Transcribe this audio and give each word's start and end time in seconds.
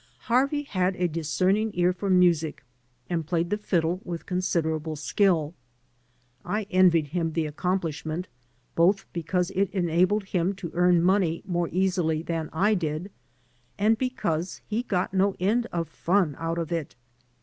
Harvey 0.21 0.63
had 0.63 0.95
a 0.95 1.07
discerning 1.07 1.69
ear 1.75 1.93
for 1.93 2.09
music 2.09 2.63
and 3.07 3.27
played 3.27 3.51
the 3.51 3.57
fiddle 3.59 4.01
with 4.03 4.25
considerable 4.25 4.95
skill. 4.95 5.53
I 6.43 6.63
envied 6.71 7.09
him 7.09 7.33
the 7.33 7.45
accomplishment 7.45 8.27
both 8.73 9.05
because 9.13 9.51
it 9.51 9.69
enabled 9.69 10.23
him 10.23 10.55
to 10.55 10.71
earn 10.73 11.03
money 11.03 11.43
more 11.45 11.69
easily 11.71 12.23
than 12.23 12.49
I 12.51 12.73
did 12.73 13.11
and 13.77 13.95
because 13.95 14.61
he 14.67 14.81
got 14.81 15.13
no 15.13 15.35
end 15.39 15.67
of 15.71 15.87
fun 15.87 16.35
out 16.39 16.57
of 16.57 16.71
it. 16.71 16.95